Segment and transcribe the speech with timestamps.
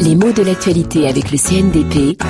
[0.00, 2.22] Les mots de l'actualité avec le CNDP.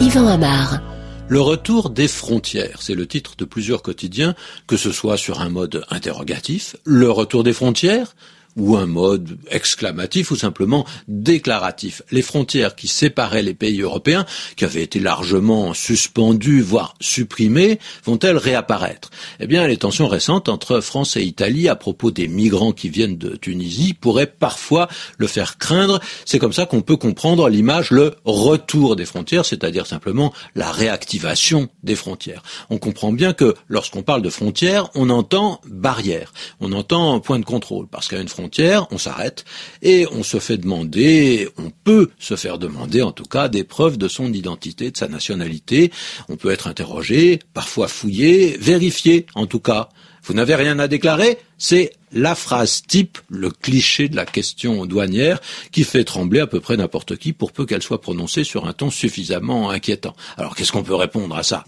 [0.00, 0.80] Yvan Amar.
[1.28, 4.34] Le retour des frontières, c'est le titre de plusieurs quotidiens,
[4.66, 8.14] que ce soit sur un mode interrogatif, le retour des frontières,
[8.56, 12.02] ou un mode exclamatif ou simplement déclaratif.
[12.10, 14.26] Les frontières qui séparaient les pays européens,
[14.56, 19.10] qui avaient été largement suspendues, voire supprimées, vont-elles réapparaître?
[19.40, 23.16] Eh bien, les tensions récentes entre France et Italie à propos des migrants qui viennent
[23.16, 26.00] de Tunisie pourraient parfois le faire craindre.
[26.24, 31.68] C'est comme ça qu'on peut comprendre l'image le retour des frontières, c'est-à-dire simplement la réactivation
[31.82, 32.42] des frontières.
[32.70, 37.44] On comprend bien que lorsqu'on parle de frontières, on entend barrière, on entend point de
[37.44, 38.41] contrôle, parce qu'à une frontière,
[38.90, 39.44] on s'arrête
[39.82, 43.98] et on se fait demander, on peut se faire demander en tout cas des preuves
[43.98, 45.90] de son identité, de sa nationalité.
[46.28, 49.88] On peut être interrogé, parfois fouillé, vérifié en tout cas.
[50.24, 55.40] Vous n'avez rien à déclarer C'est la phrase type, le cliché de la question douanière
[55.72, 58.72] qui fait trembler à peu près n'importe qui pour peu qu'elle soit prononcée sur un
[58.72, 60.14] ton suffisamment inquiétant.
[60.36, 61.64] Alors qu'est-ce qu'on peut répondre à ça?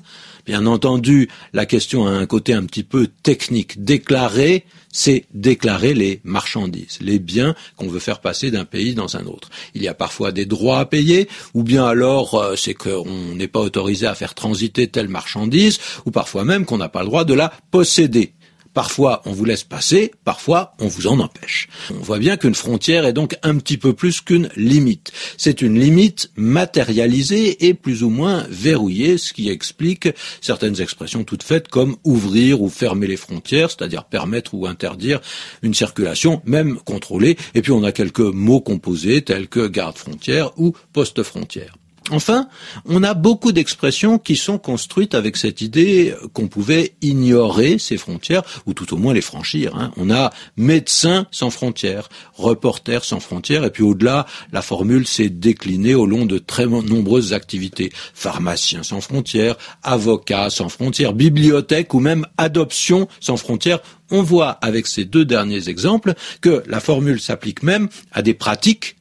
[0.47, 3.83] Bien entendu, la question a un côté un petit peu technique.
[3.83, 9.25] Déclarer, c'est déclarer les marchandises, les biens qu'on veut faire passer d'un pays dans un
[9.25, 9.49] autre.
[9.75, 13.49] Il y a parfois des droits à payer, ou bien alors euh, c'est qu'on n'est
[13.49, 17.25] pas autorisé à faire transiter telle marchandise, ou parfois même qu'on n'a pas le droit
[17.25, 18.35] de la posséder.
[18.75, 21.69] Parfois, on vous laisse passer, parfois, on vous en empêche.
[21.91, 25.13] On voit bien qu'une frontière est donc un petit peu plus qu'une limite.
[25.37, 30.09] C'est une limite matérialisée et plus ou moins verrouillée, ce qui explique
[30.41, 35.21] certaines expressions toutes faites comme ouvrir ou fermer les frontières, c'est-à-dire permettre ou interdire
[35.63, 37.37] une circulation, même contrôlée.
[37.55, 41.77] Et puis on a quelques mots composés tels que garde-frontière ou poste-frontière.
[42.11, 42.49] Enfin,
[42.85, 48.43] on a beaucoup d'expressions qui sont construites avec cette idée qu'on pouvait ignorer ces frontières,
[48.67, 49.75] ou tout au moins les franchir.
[49.75, 49.91] Hein.
[49.97, 55.95] On a médecins sans frontières, reporters sans frontières, et puis au-delà, la formule s'est déclinée
[55.95, 57.91] au long de très nombreuses activités.
[58.13, 63.81] Pharmaciens sans frontières, avocats sans frontières, bibliothèques ou même adoption sans frontières.
[64.11, 68.97] On voit avec ces deux derniers exemples que la formule s'applique même à des pratiques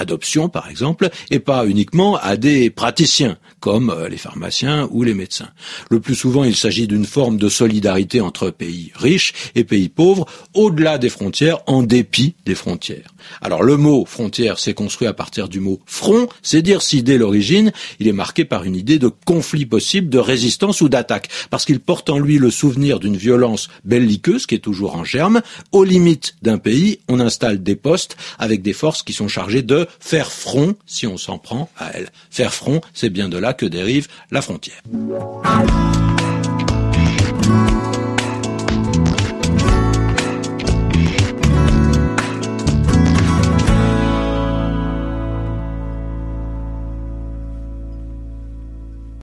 [0.00, 5.14] adoption par exemple, et pas uniquement à des praticiens comme euh, les pharmaciens ou les
[5.14, 5.48] médecins.
[5.90, 10.26] Le plus souvent, il s'agit d'une forme de solidarité entre pays riches et pays pauvres,
[10.54, 13.14] au-delà des frontières, en dépit des frontières.
[13.42, 17.18] Alors le mot frontière s'est construit à partir du mot front, c'est dire si dès
[17.18, 21.64] l'origine, il est marqué par une idée de conflit possible, de résistance ou d'attaque, parce
[21.64, 25.42] qu'il porte en lui le souvenir d'une violence belliqueuse qui est toujours en germe.
[25.72, 29.87] Aux limites d'un pays, on installe des postes avec des forces qui sont chargées de
[30.00, 32.10] faire front si on s'en prend à elles.
[32.30, 34.82] Faire front, c'est bien de là que dérive la frontière.